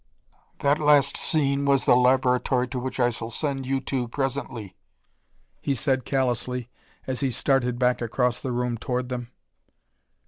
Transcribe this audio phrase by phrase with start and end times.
[0.61, 4.75] "That last scene was the laboratory to which I shall send you two presently,"
[5.61, 6.69] he said callously
[7.05, 9.29] as he started back across the room toward them.